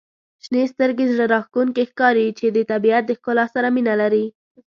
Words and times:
•شنې 0.43 0.63
سترګي 0.73 1.05
زړه 1.11 1.25
راښکونکي 1.33 1.83
ښکاري 1.91 2.25
چې 2.39 2.45
د 2.55 2.57
طبیعت 2.71 3.03
د 3.07 3.11
ښکلا 3.19 3.45
سره 3.55 3.67
مینه 3.75 3.93
لري. 4.01 4.25